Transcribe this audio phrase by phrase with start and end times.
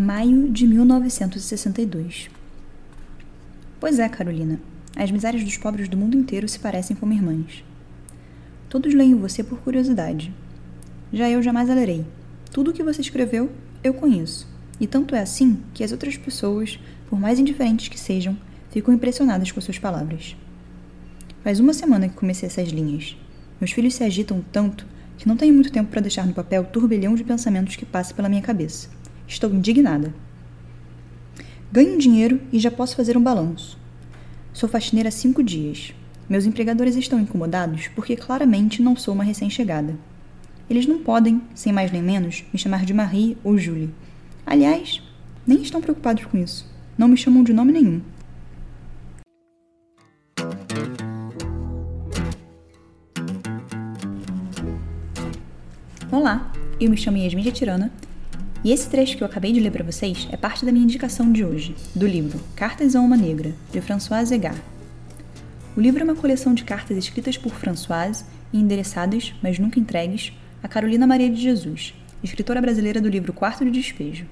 [0.00, 2.30] Maio de 1962.
[3.80, 4.60] Pois é, Carolina,
[4.94, 7.64] as misérias dos pobres do mundo inteiro se parecem como irmãs.
[8.68, 10.32] Todos leem você por curiosidade.
[11.12, 12.06] Já eu jamais a lerei.
[12.52, 13.50] Tudo o que você escreveu,
[13.82, 14.46] eu conheço.
[14.78, 16.78] E tanto é assim que as outras pessoas,
[17.10, 18.38] por mais indiferentes que sejam,
[18.70, 20.36] ficam impressionadas com suas palavras.
[21.42, 23.16] Faz uma semana que comecei essas linhas.
[23.60, 24.86] Meus filhos se agitam tanto
[25.16, 28.14] que não tenho muito tempo para deixar no papel o turbilhão de pensamentos que passa
[28.14, 28.96] pela minha cabeça.
[29.28, 30.14] Estou indignada.
[31.70, 33.78] Ganho dinheiro e já posso fazer um balanço.
[34.54, 35.92] Sou faxineira há cinco dias.
[36.26, 39.94] Meus empregadores estão incomodados porque claramente não sou uma recém-chegada.
[40.68, 43.90] Eles não podem, sem mais nem menos, me chamar de Marie ou Julie.
[44.46, 45.02] Aliás,
[45.46, 46.66] nem estão preocupados com isso.
[46.96, 48.00] Não me chamam de nome nenhum.
[56.10, 56.50] Olá,
[56.80, 57.92] eu me chamo Yasmin Tirana
[58.64, 61.30] e esse trecho que eu acabei de ler para vocês é parte da minha indicação
[61.30, 64.56] de hoje, do livro Cartas a uma Negra, de Françoise Egar.
[65.76, 70.32] O livro é uma coleção de cartas escritas por Françoise e endereçadas, mas nunca entregues,
[70.62, 74.26] a Carolina Maria de Jesus, escritora brasileira do livro Quarto de Despejo.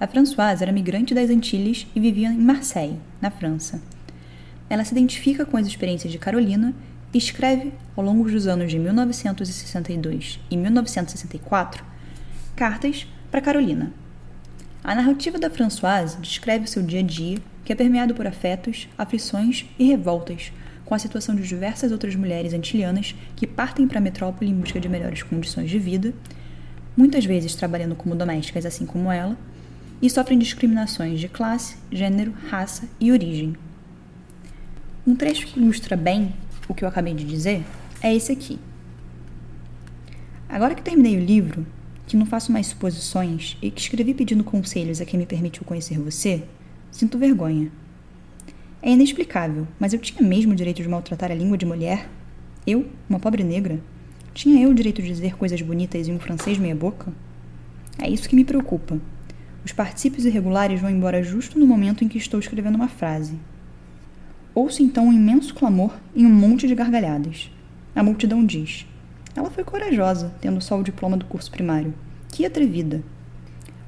[0.00, 3.80] A Françoise era migrante das Antilles e vivia em Marseille, na França.
[4.68, 6.74] Ela se identifica com as experiências de Carolina
[7.18, 11.84] escreve, ao longo dos anos de 1962 e 1964,
[12.56, 13.92] cartas para Carolina.
[14.84, 18.88] A narrativa da Françoise descreve o seu dia a dia, que é permeado por afetos,
[18.96, 20.52] aflições e revoltas,
[20.84, 24.78] com a situação de diversas outras mulheres antilianas que partem para a metrópole em busca
[24.78, 26.14] de melhores condições de vida,
[26.96, 29.36] muitas vezes trabalhando como domésticas assim como ela,
[30.00, 33.56] e sofrem discriminações de classe, gênero, raça e origem.
[35.04, 36.32] Um trecho que ilustra bem
[36.68, 37.64] o que eu acabei de dizer
[38.00, 38.60] é esse aqui.
[40.48, 41.66] Agora que terminei o livro,
[42.14, 45.98] que não faço mais suposições e que escrevi pedindo conselhos a quem me permitiu conhecer
[45.98, 46.44] você,
[46.88, 47.72] sinto vergonha.
[48.80, 52.08] É inexplicável, mas eu tinha mesmo o direito de maltratar a língua de mulher?
[52.64, 53.80] Eu, uma pobre negra?
[54.32, 57.12] Tinha eu o direito de dizer coisas bonitas em um francês meia-boca?
[57.98, 59.00] É isso que me preocupa.
[59.64, 63.36] Os particípios irregulares vão embora justo no momento em que estou escrevendo uma frase,
[64.54, 67.50] Ouço então um imenso clamor e um monte de gargalhadas.
[67.92, 68.86] A multidão diz:
[69.36, 71.92] Ela foi corajosa, tendo só o diploma do curso primário.
[72.28, 73.02] Que atrevida!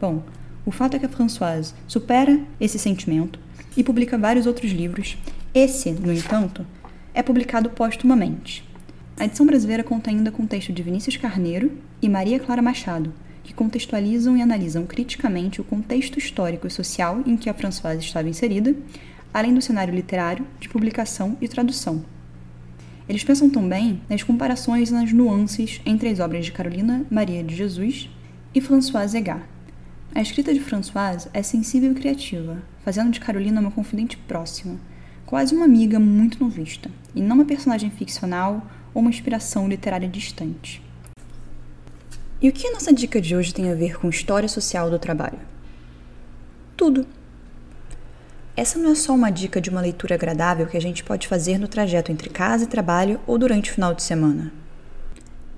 [0.00, 0.22] Bom,
[0.64, 3.38] o fato é que a Françoise supera esse sentimento
[3.76, 5.16] e publica vários outros livros.
[5.54, 6.66] Esse, no entanto,
[7.14, 8.68] é publicado póstumamente.
[9.18, 13.12] A edição brasileira conta ainda com texto de Vinícius Carneiro e Maria Clara Machado,
[13.42, 18.28] que contextualizam e analisam criticamente o contexto histórico e social em que a Françoise estava
[18.28, 18.74] inserida,
[19.32, 22.04] além do cenário literário, de publicação e tradução.
[23.10, 27.56] Eles pensam também nas comparações e nas nuances entre as obras de Carolina Maria de
[27.56, 28.08] Jesus
[28.54, 29.48] e Françoise Egar.
[30.14, 34.78] A escrita de Françoise é sensível e criativa, fazendo de Carolina uma confidente próxima,
[35.26, 40.08] quase uma amiga muito não vista, e não uma personagem ficcional ou uma inspiração literária
[40.08, 40.80] distante.
[42.40, 45.00] E o que a nossa dica de hoje tem a ver com história social do
[45.00, 45.40] trabalho?
[46.76, 47.04] Tudo!
[48.56, 51.58] Essa não é só uma dica de uma leitura agradável que a gente pode fazer
[51.58, 54.52] no trajeto entre casa e trabalho ou durante o final de semana.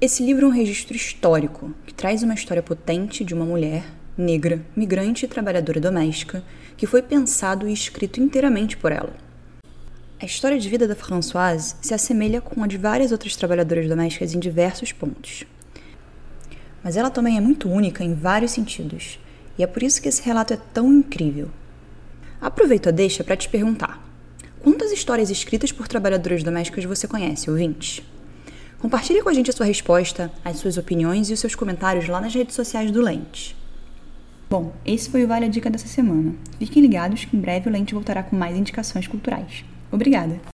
[0.00, 3.84] Esse livro é um registro histórico que traz uma história potente de uma mulher
[4.18, 6.42] negra, migrante e trabalhadora doméstica
[6.76, 9.14] que foi pensado e escrito inteiramente por ela.
[10.20, 14.34] A história de vida da Françoise se assemelha com a de várias outras trabalhadoras domésticas
[14.34, 15.44] em diversos pontos.
[16.82, 19.18] Mas ela também é muito única em vários sentidos,
[19.56, 21.50] e é por isso que esse relato é tão incrível.
[22.40, 24.02] Aproveito a deixa para te perguntar:
[24.62, 28.02] quantas histórias escritas por trabalhadoras domésticas você conhece, ouvinte?
[28.78, 32.20] Compartilhe com a gente a sua resposta, as suas opiniões e os seus comentários lá
[32.20, 33.54] nas redes sociais do Lente.
[34.48, 36.34] Bom, esse foi o Vale a Dica dessa semana.
[36.58, 39.64] Fiquem ligados que em breve o Lente voltará com mais indicações culturais.
[39.92, 40.49] Obrigada!